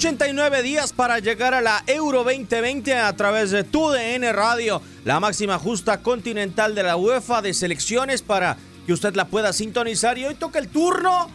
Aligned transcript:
...89 0.00 0.62
días 0.62 0.94
para 0.94 1.18
llegar 1.18 1.52
a 1.52 1.60
la 1.60 1.84
Euro 1.86 2.24
2020 2.24 2.94
a 2.94 3.14
través 3.16 3.50
de 3.50 3.64
TUDN 3.64 4.32
Radio... 4.32 4.80
...la 5.04 5.20
máxima 5.20 5.58
justa 5.58 6.00
continental 6.00 6.74
de 6.74 6.82
la 6.82 6.96
UEFA 6.96 7.42
de 7.42 7.52
selecciones 7.52 8.22
para 8.22 8.56
que 8.86 8.94
usted 8.94 9.14
la 9.14 9.26
pueda 9.26 9.52
sintonizar... 9.52 10.16
...y 10.16 10.24
hoy 10.24 10.36
toca 10.36 10.58
el 10.58 10.68
turno... 10.68 11.28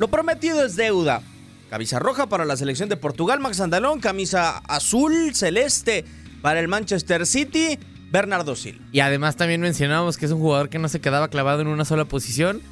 ...lo 0.00 0.08
prometido 0.08 0.64
es 0.64 0.74
deuda... 0.74 1.22
Camisa 1.70 2.00
roja 2.00 2.28
para 2.28 2.44
la 2.44 2.56
selección 2.56 2.88
de 2.88 2.96
Portugal, 2.96 3.38
Max 3.38 3.60
Andalón. 3.60 4.00
Camisa 4.00 4.58
azul, 4.66 5.36
celeste 5.36 6.04
para 6.42 6.58
el 6.58 6.66
Manchester 6.66 7.24
City, 7.24 7.78
Bernardo 8.10 8.56
Silva. 8.56 8.84
Y 8.90 8.98
además 8.98 9.36
también 9.36 9.60
mencionábamos 9.60 10.16
que 10.16 10.26
es 10.26 10.32
un 10.32 10.40
jugador 10.40 10.70
que 10.70 10.80
no 10.80 10.88
se 10.88 11.00
quedaba 11.00 11.28
clavado 11.28 11.60
en 11.60 11.68
una 11.68 11.84
sola 11.84 12.04
posición. 12.04 12.62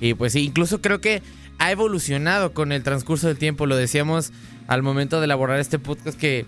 Y 0.00 0.14
pues 0.14 0.34
incluso 0.34 0.80
creo 0.80 1.00
que 1.00 1.22
ha 1.64 1.70
evolucionado 1.70 2.52
con 2.52 2.72
el 2.72 2.82
transcurso 2.82 3.26
del 3.26 3.38
tiempo. 3.38 3.64
Lo 3.64 3.76
decíamos 3.76 4.32
al 4.66 4.82
momento 4.82 5.18
de 5.18 5.24
elaborar 5.24 5.58
este 5.60 5.78
podcast 5.78 6.18
que 6.18 6.44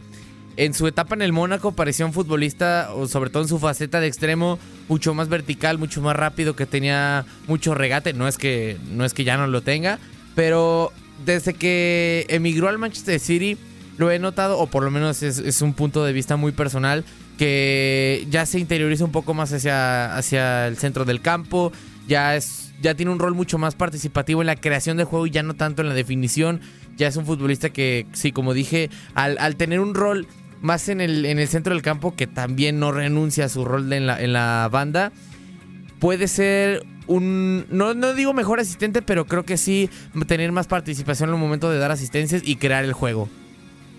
en 0.58 0.74
su 0.74 0.86
etapa 0.86 1.14
en 1.14 1.22
el 1.22 1.32
Mónaco 1.32 1.72
parecía 1.72 2.04
un 2.04 2.12
futbolista, 2.12 2.90
o 2.94 3.08
sobre 3.08 3.30
todo 3.30 3.42
en 3.42 3.48
su 3.48 3.58
faceta 3.58 3.98
de 4.00 4.08
extremo, 4.08 4.58
mucho 4.88 5.14
más 5.14 5.30
vertical, 5.30 5.78
mucho 5.78 6.02
más 6.02 6.16
rápido, 6.16 6.54
que 6.54 6.66
tenía 6.66 7.24
mucho 7.46 7.74
regate. 7.74 8.12
No 8.12 8.28
es 8.28 8.36
que, 8.36 8.76
no 8.90 9.06
es 9.06 9.14
que 9.14 9.24
ya 9.24 9.38
no 9.38 9.46
lo 9.46 9.62
tenga, 9.62 9.98
pero 10.34 10.92
desde 11.24 11.54
que 11.54 12.26
emigró 12.28 12.68
al 12.68 12.76
Manchester 12.76 13.18
City, 13.18 13.56
lo 13.96 14.10
he 14.10 14.18
notado, 14.18 14.58
o 14.58 14.66
por 14.66 14.82
lo 14.82 14.90
menos 14.90 15.22
es, 15.22 15.62
un 15.62 15.72
punto 15.72 16.04
de 16.04 16.12
vista 16.12 16.36
muy 16.36 16.52
personal, 16.52 17.04
que 17.38 18.26
ya 18.28 18.44
se 18.44 18.58
interioriza 18.58 19.06
un 19.06 19.12
poco 19.12 19.32
más 19.32 19.50
hacia, 19.50 20.14
hacia 20.14 20.66
el 20.68 20.76
centro 20.76 21.06
del 21.06 21.22
campo, 21.22 21.72
ya, 22.06 22.36
es, 22.36 22.72
ya 22.80 22.94
tiene 22.94 23.12
un 23.12 23.18
rol 23.18 23.34
mucho 23.34 23.58
más 23.58 23.74
participativo 23.74 24.40
en 24.40 24.46
la 24.46 24.56
creación 24.56 24.96
de 24.96 25.04
juego 25.04 25.26
y 25.26 25.30
ya 25.30 25.42
no 25.42 25.54
tanto 25.54 25.82
en 25.82 25.88
la 25.88 25.94
definición. 25.94 26.60
Ya 26.96 27.08
es 27.08 27.16
un 27.16 27.26
futbolista 27.26 27.70
que, 27.70 28.06
sí, 28.12 28.32
como 28.32 28.54
dije, 28.54 28.90
al, 29.14 29.36
al 29.38 29.56
tener 29.56 29.80
un 29.80 29.94
rol 29.94 30.26
más 30.62 30.88
en 30.88 31.00
el, 31.00 31.26
en 31.26 31.38
el 31.38 31.48
centro 31.48 31.74
del 31.74 31.82
campo, 31.82 32.14
que 32.14 32.26
también 32.26 32.80
no 32.80 32.92
renuncia 32.92 33.44
a 33.44 33.48
su 33.48 33.64
rol 33.64 33.92
en, 33.92 34.06
la, 34.06 34.20
en 34.20 34.32
la 34.32 34.68
banda, 34.70 35.12
puede 35.98 36.28
ser 36.28 36.84
un. 37.06 37.66
No, 37.70 37.94
no, 37.94 38.14
digo 38.14 38.32
mejor 38.32 38.60
asistente, 38.60 39.02
pero 39.02 39.26
creo 39.26 39.44
que 39.44 39.56
sí 39.56 39.90
tener 40.26 40.52
más 40.52 40.66
participación 40.66 41.28
en 41.28 41.34
el 41.34 41.40
momento 41.40 41.70
de 41.70 41.78
dar 41.78 41.90
asistencias 41.90 42.42
y 42.44 42.56
crear 42.56 42.84
el 42.84 42.92
juego. 42.92 43.28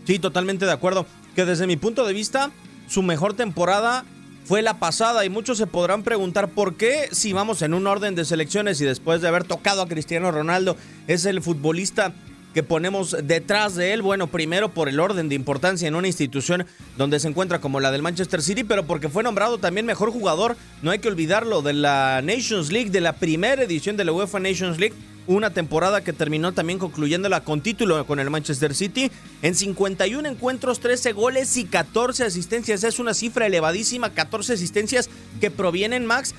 Sí, 0.06 0.20
totalmente 0.20 0.66
de 0.66 0.72
acuerdo. 0.72 1.06
Que 1.36 1.46
desde 1.46 1.68
mi 1.68 1.78
punto 1.78 2.06
de 2.06 2.14
vista, 2.14 2.52
su 2.88 3.04
mejor 3.04 3.34
temporada 3.34 4.06
fue 4.48 4.62
la 4.62 4.80
pasada 4.80 5.26
y 5.26 5.30
muchos 5.30 5.58
se 5.58 5.68
podrán 5.68 6.04
preguntar 6.04 6.48
por 6.48 6.76
qué 6.76 7.10
si 7.12 7.34
vamos 7.34 7.62
en 7.62 7.74
un 7.74 7.86
orden 7.86 8.16
de 8.16 8.24
selecciones 8.24 8.80
y 8.80 8.86
después 8.86 9.22
de 9.22 9.28
haber 9.28 9.44
tocado 9.44 9.82
a 9.82 9.90
Cristiano 9.90 10.32
Ronaldo 10.32 10.78
es 11.08 11.26
el 11.26 11.42
futbolista 11.42 12.14
que 12.54 12.64
ponemos 12.64 13.16
detrás 13.24 13.76
de 13.76 13.92
él, 13.92 14.02
bueno, 14.02 14.28
primero 14.28 14.70
por 14.70 14.88
el 14.88 15.02
orden 15.02 15.28
de 15.28 15.36
importancia 15.36 15.86
en 15.86 15.96
una 15.96 16.08
institución 16.08 16.66
donde 16.98 17.20
se 17.20 17.28
encuentra 17.28 17.60
como 17.60 17.82
la 17.82 17.92
del 17.92 18.02
Manchester 18.02 18.42
City, 18.42 18.64
pero 18.64 18.88
porque 18.88 19.10
fue 19.10 19.22
nombrado 19.22 19.58
también 19.58 19.86
mejor 19.86 20.12
jugador, 20.12 20.56
no 20.82 20.92
hay 20.92 21.00
que 21.00 21.10
olvidarlo, 21.10 21.62
de 21.62 21.74
la 21.74 22.22
Nations 22.24 22.72
League, 22.72 22.90
de 22.90 23.02
la 23.02 23.14
primera 23.18 23.62
edición 23.62 23.98
de 23.98 24.06
la 24.06 24.14
UEFA 24.14 24.40
Nations 24.40 24.80
League, 24.80 24.96
una 25.28 25.52
temporada 25.52 26.04
que 26.04 26.14
terminó 26.14 26.54
también 26.54 26.80
concluyéndola 26.80 27.44
con 27.44 27.62
título 27.62 28.06
con 28.08 28.20
el 28.20 28.30
Manchester 28.30 28.74
City, 28.74 29.12
en 29.42 29.56
51 29.56 30.28
encuentros, 30.28 30.80
13 30.80 31.12
goles 31.12 31.56
y 31.58 31.66
14 31.66 32.24
asistencias, 32.24 32.84
es 32.84 33.00
una 33.00 33.14
cifra 33.14 33.46
elevadísima, 33.46 34.12
14 34.12 34.54
asistencias 34.54 35.10
que 35.40 35.52
provienen, 35.52 36.06
Max, 36.06 36.34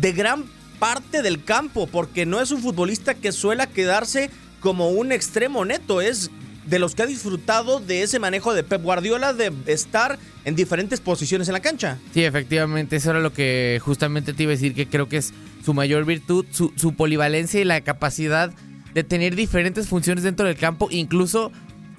de 0.00 0.12
gran 0.12 0.44
parte 0.78 1.22
del 1.22 1.44
campo, 1.44 1.86
porque 1.86 2.24
no 2.24 2.40
es 2.40 2.52
un 2.52 2.62
futbolista 2.62 3.14
que 3.14 3.32
suele 3.32 3.66
quedarse 3.68 4.30
como 4.60 4.90
un 4.90 5.12
extremo 5.12 5.64
neto, 5.64 6.00
es 6.00 6.30
de 6.66 6.78
los 6.78 6.94
que 6.94 7.02
ha 7.02 7.06
disfrutado 7.06 7.80
de 7.80 8.02
ese 8.02 8.18
manejo 8.18 8.54
de 8.54 8.62
Pep 8.62 8.82
Guardiola 8.82 9.32
de 9.32 9.52
estar 9.66 10.18
en 10.44 10.54
diferentes 10.54 11.00
posiciones 11.00 11.48
en 11.48 11.54
la 11.54 11.60
cancha. 11.60 11.98
Sí, 12.12 12.24
efectivamente, 12.24 12.96
eso 12.96 13.10
era 13.10 13.20
lo 13.20 13.32
que 13.32 13.80
justamente 13.82 14.32
te 14.32 14.42
iba 14.42 14.52
a 14.52 14.54
decir, 14.54 14.74
que 14.74 14.86
creo 14.86 15.08
que 15.08 15.18
es 15.18 15.32
su 15.64 15.74
mayor 15.74 16.04
virtud, 16.04 16.46
su, 16.50 16.72
su 16.76 16.94
polivalencia 16.94 17.60
y 17.60 17.64
la 17.64 17.80
capacidad 17.80 18.52
de 18.94 19.04
tener 19.04 19.36
diferentes 19.36 19.88
funciones 19.88 20.24
dentro 20.24 20.46
del 20.46 20.56
campo, 20.56 20.88
incluso, 20.90 21.52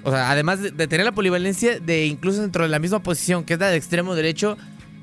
o 0.03 0.11
sea, 0.11 0.31
además 0.31 0.61
de, 0.61 0.71
de 0.71 0.87
tener 0.87 1.05
la 1.05 1.11
polivalencia 1.11 1.79
de 1.79 2.05
incluso 2.05 2.41
dentro 2.41 2.63
de 2.63 2.69
la 2.69 2.79
misma 2.79 3.01
posición, 3.01 3.43
que 3.43 3.53
es 3.53 3.59
la 3.59 3.69
de 3.69 3.77
extremo 3.77 4.15
derecho, 4.15 4.57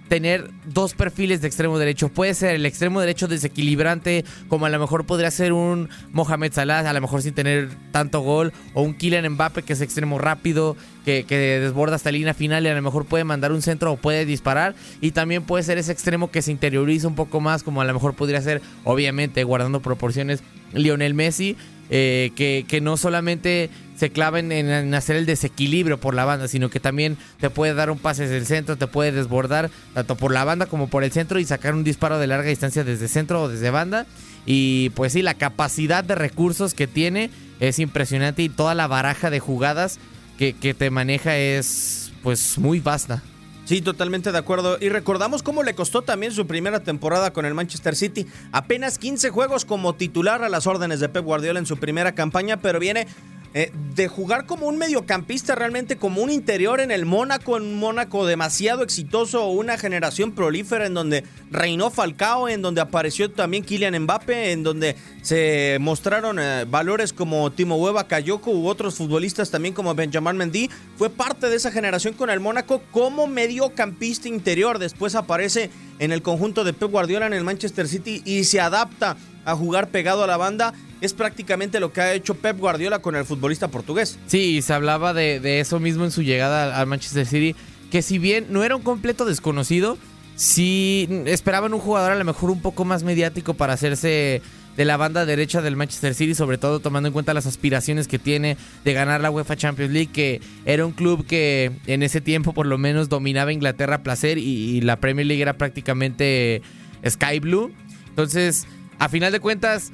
tener 0.09 0.51
dos 0.65 0.95
perfiles 0.95 1.41
de 1.41 1.47
extremo 1.49 1.79
derecho. 1.79 2.09
Puede 2.09 2.35
ser 2.35 2.55
el 2.55 2.67
extremo 2.67 3.01
derecho 3.01 3.29
desequilibrante, 3.29 4.25
como 4.49 4.67
a 4.67 4.69
lo 4.69 4.79
mejor 4.79 5.07
podría 5.07 5.31
ser 5.31 5.53
un 5.53 5.89
Mohamed 6.13 6.53
Salah, 6.53 6.81
a 6.81 6.93
lo 6.93 7.01
mejor 7.01 7.23
sin 7.23 7.35
tener 7.35 7.69
tanto 7.93 8.21
gol, 8.21 8.53
o 8.75 8.83
un 8.83 8.95
Kylian 8.95 9.29
Mbappe 9.33 9.63
que 9.63 9.75
es 9.75 9.81
extremo 9.81 10.19
rápido, 10.19 10.77
que, 11.05 11.25
que 11.25 11.37
desborda 11.37 11.97
hasta 11.97 12.11
la 12.11 12.19
línea 12.19 12.35
final 12.35 12.65
y 12.65 12.69
a 12.69 12.75
lo 12.75 12.83
mejor 12.83 13.07
puede 13.07 13.25
mandar 13.25 13.53
un 13.53 13.63
centro 13.63 13.93
o 13.93 13.97
puede 13.97 14.25
disparar. 14.25 14.75
Y 15.01 15.13
también 15.13 15.45
puede 15.45 15.63
ser 15.63 15.79
ese 15.79 15.93
extremo 15.93 16.31
que 16.31 16.43
se 16.43 16.53
interioriza 16.53 17.09
un 17.09 17.15
poco 17.15 17.41
más, 17.41 17.63
como 17.63 17.81
a 17.81 17.85
lo 17.85 17.95
mejor 17.95 18.15
podría 18.15 18.41
ser, 18.41 18.63
obviamente, 18.85 19.45
guardando 19.45 19.81
proporciones, 19.81 20.43
Lionel 20.73 21.15
Messi. 21.15 21.57
Eh, 21.91 22.33
que, 22.37 22.67
que, 22.69 22.83
no 22.83 22.99
solamente 22.99 23.71
se 23.97 24.11
clava 24.11 24.41
en, 24.41 24.53
en, 24.53 24.93
hacer 24.93 25.17
el 25.17 25.25
desequilibrio 25.25 25.99
por 25.99 26.15
la 26.15 26.27
banda, 26.27 26.47
sino 26.47 26.69
que 26.69 26.81
también 26.81 27.17
te 27.41 27.49
puede 27.49 27.73
dar 27.73 27.91
un 27.91 27.99
pase 27.99 28.25
desde 28.25 28.37
el 28.37 28.45
centro, 28.45 28.77
te 28.77 28.87
puede 28.87 29.11
desbordar 29.11 29.71
tanto 29.95 30.15
por 30.15 30.31
la 30.31 30.45
banda 30.45 30.67
como 30.67 30.89
por 30.89 31.03
el 31.03 31.13
centro 31.13 31.41
y 31.41 31.47
sacar 31.47 31.75
un 31.75 31.85
disparo 31.85 32.19
de 32.19 32.27
larga 32.27 32.51
distancia 32.51 32.85
desde 32.85 33.09
centro 33.09 33.41
o 33.41 33.49
desde 33.49 33.71
banda. 33.71 34.05
Y 34.45 34.91
pues 34.91 35.15
sí, 35.15 35.23
la 35.23 35.33
capacidad 35.35 36.05
de 36.05 36.15
recursos 36.15 36.75
que 36.75 36.87
tiene 36.87 37.31
es 37.59 37.79
impresionante 37.79 38.43
y 38.43 38.51
toda 38.51 38.75
la 38.75 38.87
baraja 38.87 39.31
de 39.31 39.41
jugadas 39.41 39.99
que, 40.37 40.53
que 40.53 40.75
te 40.75 40.91
maneja 40.91 41.39
es 41.39 42.13
pues 42.23 42.59
muy 42.59 42.81
vasta. 42.81 43.23
Sí, 43.69 43.83
totalmente 43.83 44.33
de 44.33 44.39
acuerdo. 44.39 44.79
Y 44.81 44.89
recordamos 44.89 45.43
cómo 45.43 45.63
le 45.63 45.75
costó 45.75 46.01
también 46.01 46.33
su 46.33 46.47
primera 46.47 46.81
temporada 46.81 47.35
con 47.35 47.45
el 47.45 47.53
Manchester 47.53 47.95
City. 47.95 48.27
Apenas 48.51 48.97
15 48.97 49.29
juegos 49.29 49.67
como 49.67 49.95
titular 49.95 50.43
a 50.43 50.49
las 50.49 50.67
órdenes 50.67 51.01
de 51.01 51.11
Pep 51.11 51.23
Guardiola 51.23 51.59
en 51.59 51.67
su 51.67 51.77
primera 51.77 52.15
campaña, 52.15 52.63
pero 52.63 52.81
viene 52.81 53.07
eh, 53.55 53.73
de 53.95 54.09
jugar 54.09 54.45
como 54.45 54.67
un 54.67 54.77
mediocampista, 54.77 55.55
realmente 55.55 55.97
como 55.97 56.23
un 56.23 56.31
interior 56.31 56.81
en 56.81 56.91
el 56.91 57.07
Mónaco, 57.07 57.57
en 57.57 57.63
un 57.63 57.79
Mónaco 57.79 58.27
demasiado 58.27 58.83
exitoso, 58.83 59.47
una 59.49 59.79
generación 59.79 60.33
prolífera 60.33 60.87
en 60.87 60.93
donde 60.93 61.25
reinó 61.51 61.91
Falcao, 61.91 62.49
en 62.49 62.61
donde 62.61 62.83
apareció 62.83 63.31
también 63.31 63.65
Kylian 63.65 63.99
Mbappe, 64.03 64.53
en 64.53 64.63
donde 64.63 64.97
se 65.23 65.79
mostraron 65.81 66.39
eh, 66.39 66.67
valores 66.69 67.15
como 67.15 67.51
Timo 67.51 67.77
Hueva 67.77 68.07
Cayoko 68.07 68.51
u 68.51 68.69
otros 68.69 68.97
futbolistas 68.97 69.51
también 69.51 69.75
como 69.75 69.95
Benjamin 69.95 70.37
Mendy. 70.37 70.71
Fue 70.97 71.09
parte 71.09 71.49
de 71.49 71.57
esa 71.57 71.71
generación 71.71 72.13
con 72.15 72.29
el 72.29 72.41
Mónaco 72.41 72.83
como 72.91 73.27
mediocampista 73.27 74.29
interior. 74.29 74.79
Después 74.79 75.15
aparece 75.15 75.71
en 75.99 76.13
el 76.13 76.21
conjunto 76.21 76.65
de 76.65 76.75
Pep 76.75 76.91
Guardiola 76.91 77.27
en 77.27 77.33
el 77.33 77.45
Manchester 77.45 77.89
City 77.89 78.23
y 78.27 78.45
se 78.45 78.61
adapta 78.61 79.17
a 79.45 79.57
jugar 79.57 79.89
pegado 79.89 80.23
a 80.23 80.27
la 80.27 80.37
banda 80.37 80.75
es 81.01 81.13
prácticamente 81.13 81.81
lo 81.81 81.93
que 81.93 82.01
ha 82.01 82.15
hecho 82.15 82.35
Pep 82.35 82.59
Guardiola 82.59 83.01
con 83.01 83.17
el 83.17 83.25
futbolista 83.25 83.69
portugués. 83.69 84.19
Sí, 84.27 84.63
se 84.63 84.73
hablaba 84.73 85.15
de, 85.15 85.61
eso 85.61 85.81
mismo 85.81 86.05
en 86.05 86.11
su 86.11 86.23
llegada 86.23 86.79
al 86.79 86.87
Manchester 86.87 87.27
City, 87.27 87.55
que 87.91 88.03
si 88.03 88.19
bien 88.19 88.47
no 88.51 88.65
era 88.65 88.77
un 88.77 88.83
completo 88.83 89.25
desconocido, 89.25 89.99
sí 90.37 91.09
esperaban 91.27 91.75
un 91.75 91.81
jugador 91.81 92.13
a 92.13 92.17
lo 92.17 92.25
mejor 92.25 92.51
un 92.51 92.61
poco 92.61 92.85
más 92.85 93.03
mediático 93.03 93.55
para 93.55 93.73
hacerse 93.73 94.43
de 94.77 94.85
la 94.85 94.97
banda 94.97 95.27
derecha 95.27 95.61
del 95.61 95.75
Manchester 95.75 96.15
City, 96.15 96.35
sobre 96.37 96.57
todo 96.57 96.79
tomando 96.79 97.09
en 97.09 97.13
cuenta 97.13 97.35
las 97.35 97.47
aspiraciones 97.47 98.07
que 98.07 98.21
tiene 98.21 98.57
de 98.85 98.93
ganar 98.93 99.21
la 99.21 99.31
UEFA 99.31 99.57
Champions 99.57 99.93
League, 99.93 100.11
que 100.13 100.41
era 100.65 100.87
un 100.87 100.93
club 100.93 101.27
que 101.27 101.73
en 101.87 102.05
ese 102.05 102.21
tiempo 102.21 102.53
por 102.53 102.67
lo 102.67 102.79
menos 102.79 103.09
dominaba 103.09 103.53
Inglaterra 103.53 103.97
a 103.97 104.03
placer 104.05 104.39
y, 104.39 104.43
y 104.43 104.81
la 104.81 105.01
Premier 105.01 105.27
League 105.27 105.43
era 105.43 105.59
prácticamente 105.59 106.63
Sky 107.05 107.41
Blue. 107.41 107.73
Entonces, 108.09 108.69
a 109.01 109.09
final 109.09 109.33
de 109.33 109.41
cuentas, 109.41 109.93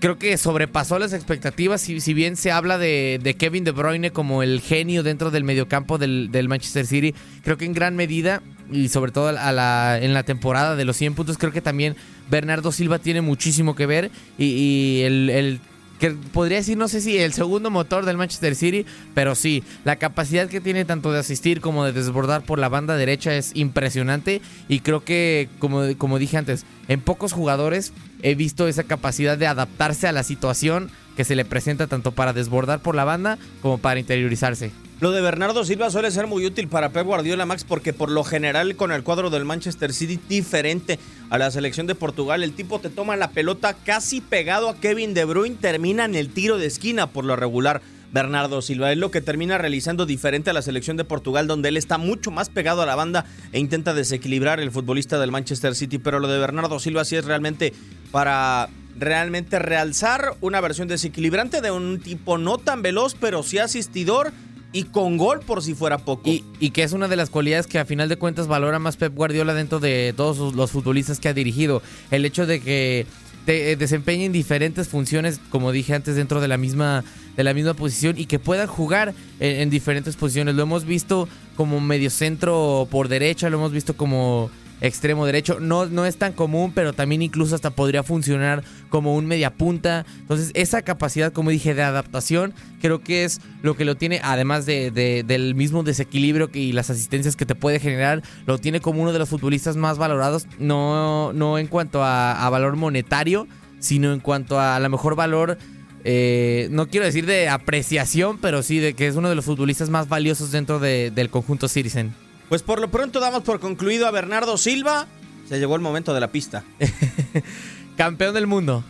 creo 0.00 0.18
que 0.18 0.36
sobrepasó 0.36 0.98
las 0.98 1.12
expectativas. 1.12 1.80
Si, 1.80 2.00
si 2.00 2.14
bien 2.14 2.36
se 2.36 2.50
habla 2.50 2.78
de, 2.78 3.20
de, 3.22 3.34
Kevin 3.34 3.64
De 3.64 3.70
Bruyne 3.70 4.10
como 4.10 4.42
el 4.42 4.60
genio 4.60 5.02
dentro 5.02 5.30
del 5.30 5.44
mediocampo 5.44 5.98
del, 5.98 6.30
del, 6.30 6.48
Manchester 6.48 6.86
City, 6.86 7.14
creo 7.42 7.56
que 7.56 7.64
en 7.64 7.72
gran 7.72 7.96
medida, 7.96 8.42
y 8.70 8.88
sobre 8.88 9.12
todo 9.12 9.28
a 9.28 9.52
la, 9.52 9.98
en 10.00 10.14
la 10.14 10.22
temporada 10.22 10.76
de 10.76 10.84
los 10.84 10.96
100 10.96 11.14
puntos, 11.14 11.38
creo 11.38 11.52
que 11.52 11.60
también 11.60 11.96
Bernardo 12.30 12.72
Silva 12.72 12.98
tiene 12.98 13.20
muchísimo 13.20 13.74
que 13.74 13.86
ver 13.86 14.10
y, 14.38 15.02
el 15.04 15.60
que 15.98 16.10
podría 16.10 16.58
decir, 16.58 16.76
no 16.76 16.88
sé 16.88 17.00
si 17.00 17.18
el 17.18 17.32
segundo 17.32 17.70
motor 17.70 18.04
del 18.04 18.16
Manchester 18.16 18.54
City, 18.54 18.86
pero 19.14 19.34
sí, 19.34 19.62
la 19.84 19.96
capacidad 19.96 20.48
que 20.48 20.60
tiene 20.60 20.84
tanto 20.84 21.12
de 21.12 21.18
asistir 21.18 21.60
como 21.60 21.84
de 21.84 21.92
desbordar 21.92 22.42
por 22.42 22.58
la 22.58 22.68
banda 22.68 22.96
derecha 22.96 23.34
es 23.34 23.52
impresionante 23.54 24.40
y 24.68 24.80
creo 24.80 25.04
que, 25.04 25.48
como, 25.58 25.82
como 25.96 26.18
dije 26.18 26.36
antes, 26.36 26.64
en 26.88 27.00
pocos 27.00 27.32
jugadores 27.32 27.92
he 28.22 28.34
visto 28.34 28.68
esa 28.68 28.84
capacidad 28.84 29.38
de 29.38 29.46
adaptarse 29.46 30.06
a 30.06 30.12
la 30.12 30.22
situación 30.22 30.90
que 31.16 31.24
se 31.24 31.36
le 31.36 31.44
presenta 31.44 31.86
tanto 31.86 32.12
para 32.12 32.32
desbordar 32.32 32.80
por 32.80 32.94
la 32.94 33.04
banda 33.04 33.38
como 33.62 33.78
para 33.78 34.00
interiorizarse. 34.00 34.70
Lo 34.98 35.12
de 35.12 35.20
Bernardo 35.20 35.62
Silva 35.62 35.90
suele 35.90 36.10
ser 36.10 36.26
muy 36.26 36.46
útil 36.46 36.68
para 36.68 36.88
Pep 36.88 37.04
Guardiola, 37.04 37.44
Max, 37.44 37.64
porque 37.64 37.92
por 37.92 38.10
lo 38.10 38.24
general 38.24 38.76
con 38.76 38.92
el 38.92 39.02
cuadro 39.02 39.28
del 39.28 39.44
Manchester 39.44 39.92
City 39.92 40.18
diferente 40.26 40.98
a 41.28 41.36
la 41.36 41.50
selección 41.50 41.86
de 41.86 41.94
Portugal, 41.94 42.42
el 42.42 42.54
tipo 42.54 42.78
te 42.78 42.88
toma 42.88 43.14
la 43.16 43.28
pelota 43.28 43.74
casi 43.74 44.22
pegado 44.22 44.70
a 44.70 44.76
Kevin 44.76 45.12
De 45.12 45.26
Bruyne, 45.26 45.56
termina 45.60 46.06
en 46.06 46.14
el 46.14 46.30
tiro 46.30 46.56
de 46.56 46.64
esquina 46.64 47.08
por 47.08 47.26
lo 47.26 47.36
regular. 47.36 47.82
Bernardo 48.10 48.62
Silva 48.62 48.90
es 48.90 48.96
lo 48.96 49.10
que 49.10 49.20
termina 49.20 49.58
realizando 49.58 50.06
diferente 50.06 50.48
a 50.48 50.54
la 50.54 50.62
selección 50.62 50.96
de 50.96 51.04
Portugal, 51.04 51.46
donde 51.46 51.68
él 51.68 51.76
está 51.76 51.98
mucho 51.98 52.30
más 52.30 52.48
pegado 52.48 52.80
a 52.80 52.86
la 52.86 52.94
banda 52.94 53.26
e 53.52 53.58
intenta 53.58 53.92
desequilibrar 53.92 54.60
el 54.60 54.70
futbolista 54.70 55.18
del 55.18 55.30
Manchester 55.30 55.74
City. 55.74 55.98
Pero 55.98 56.20
lo 56.20 56.28
de 56.28 56.38
Bernardo 56.38 56.78
Silva 56.78 57.04
sí 57.04 57.16
es 57.16 57.26
realmente 57.26 57.74
para 58.12 58.70
realmente 58.98 59.58
realzar 59.58 60.36
una 60.40 60.62
versión 60.62 60.88
desequilibrante 60.88 61.60
de 61.60 61.70
un 61.70 62.00
tipo 62.00 62.38
no 62.38 62.56
tan 62.56 62.80
veloz, 62.80 63.14
pero 63.14 63.42
sí 63.42 63.58
asistidor 63.58 64.32
y 64.76 64.82
con 64.84 65.16
gol 65.16 65.40
por 65.40 65.62
si 65.62 65.72
fuera 65.74 65.96
poco. 65.96 66.28
Y, 66.28 66.70
que 66.70 66.82
es 66.82 66.92
una 66.92 67.08
de 67.08 67.16
las 67.16 67.30
cualidades 67.30 67.66
que 67.66 67.78
a 67.78 67.86
final 67.86 68.10
de 68.10 68.16
cuentas 68.16 68.46
valora 68.46 68.78
más 68.78 68.98
Pep 68.98 69.14
Guardiola 69.14 69.54
dentro 69.54 69.80
de 69.80 70.12
todos 70.14 70.54
los 70.54 70.70
futbolistas 70.70 71.18
que 71.18 71.28
ha 71.28 71.32
dirigido. 71.32 71.80
El 72.10 72.26
hecho 72.26 72.44
de 72.44 72.60
que 72.60 73.06
te 73.46 73.74
desempeñen 73.76 74.32
diferentes 74.32 74.88
funciones, 74.88 75.40
como 75.48 75.72
dije 75.72 75.94
antes, 75.94 76.14
dentro 76.14 76.42
de 76.42 76.48
la 76.48 76.58
misma, 76.58 77.04
de 77.38 77.44
la 77.44 77.54
misma 77.54 77.72
posición 77.72 78.18
y 78.18 78.26
que 78.26 78.38
puedan 78.38 78.66
jugar 78.66 79.14
en, 79.40 79.60
en 79.62 79.70
diferentes 79.70 80.14
posiciones. 80.14 80.54
Lo 80.54 80.64
hemos 80.64 80.84
visto 80.84 81.26
como 81.56 81.80
mediocentro 81.80 82.86
por 82.90 83.08
derecha, 83.08 83.48
lo 83.48 83.56
hemos 83.56 83.72
visto 83.72 83.96
como 83.96 84.50
extremo 84.80 85.26
derecho. 85.26 85.58
No, 85.60 85.86
no 85.86 86.06
es 86.06 86.16
tan 86.16 86.32
común, 86.32 86.72
pero 86.74 86.92
también 86.92 87.22
incluso 87.22 87.54
hasta 87.54 87.70
podría 87.70 88.02
funcionar 88.02 88.62
como 88.88 89.14
un 89.14 89.26
mediapunta. 89.26 90.04
Entonces, 90.18 90.50
esa 90.54 90.82
capacidad, 90.82 91.32
como 91.32 91.50
dije, 91.50 91.74
de 91.74 91.82
adaptación, 91.82 92.54
creo 92.80 93.00
que 93.00 93.24
es 93.24 93.40
lo 93.62 93.76
que 93.76 93.84
lo 93.84 93.96
tiene, 93.96 94.20
además 94.22 94.66
de, 94.66 94.90
de, 94.90 95.22
del 95.22 95.54
mismo 95.54 95.82
desequilibrio 95.82 96.50
que, 96.50 96.58
y 96.60 96.72
las 96.72 96.90
asistencias 96.90 97.36
que 97.36 97.46
te 97.46 97.54
puede 97.54 97.80
generar, 97.80 98.22
lo 98.46 98.58
tiene 98.58 98.80
como 98.80 99.02
uno 99.02 99.12
de 99.12 99.18
los 99.18 99.28
futbolistas 99.28 99.76
más 99.76 99.98
valorados, 99.98 100.46
no, 100.58 101.32
no 101.32 101.58
en 101.58 101.66
cuanto 101.66 102.02
a, 102.04 102.48
valor 102.50 102.76
monetario, 102.76 103.46
sino 103.80 104.12
en 104.12 104.20
cuanto 104.20 104.58
a, 104.58 104.76
a 104.76 104.80
lo 104.80 104.88
mejor 104.88 105.16
valor. 105.16 105.58
Eh, 106.04 106.68
no 106.70 106.86
quiero 106.88 107.04
decir 107.04 107.26
de 107.26 107.48
apreciación, 107.48 108.38
pero 108.38 108.62
sí 108.62 108.78
de 108.78 108.94
que 108.94 109.08
es 109.08 109.16
uno 109.16 109.28
de 109.28 109.34
los 109.34 109.44
futbolistas 109.44 109.90
más 109.90 110.08
valiosos 110.08 110.52
dentro 110.52 110.78
de, 110.78 111.10
del 111.10 111.30
conjunto 111.30 111.66
Citizen. 111.66 112.14
Pues 112.48 112.62
por 112.62 112.80
lo 112.80 112.90
pronto 112.90 113.20
damos 113.20 113.42
por 113.42 113.60
concluido 113.60 114.06
a 114.06 114.10
Bernardo 114.10 114.56
Silva. 114.56 115.06
Se 115.48 115.58
llegó 115.58 115.74
el 115.74 115.80
momento 115.82 116.14
de 116.14 116.20
la 116.20 116.28
pista. 116.28 116.64
Campeón 117.96 118.34
del 118.34 118.46
mundo. 118.46 118.84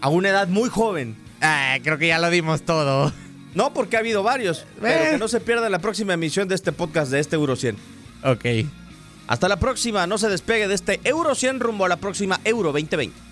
A 0.00 0.08
una 0.08 0.30
edad 0.30 0.48
muy 0.48 0.68
joven. 0.68 1.16
Ah, 1.40 1.76
creo 1.82 1.98
que 1.98 2.08
ya 2.08 2.18
lo 2.18 2.30
dimos 2.30 2.62
todo. 2.62 3.12
No, 3.54 3.74
porque 3.74 3.96
ha 3.96 4.00
habido 4.00 4.22
varios. 4.22 4.60
Eh. 4.60 4.64
Pero 4.80 5.10
que 5.12 5.18
no 5.18 5.28
se 5.28 5.40
pierda 5.40 5.68
la 5.68 5.80
próxima 5.80 6.14
emisión 6.14 6.48
de 6.48 6.54
este 6.54 6.72
podcast 6.72 7.10
de 7.10 7.20
este 7.20 7.36
Euro 7.36 7.56
100. 7.56 7.76
Ok. 8.24 8.44
Hasta 9.26 9.48
la 9.48 9.58
próxima. 9.58 10.06
No 10.06 10.18
se 10.18 10.28
despegue 10.28 10.68
de 10.68 10.74
este 10.74 11.00
Euro 11.04 11.34
100 11.34 11.60
rumbo 11.60 11.84
a 11.84 11.88
la 11.88 11.96
próxima 11.96 12.40
Euro 12.44 12.72
2020. 12.72 13.31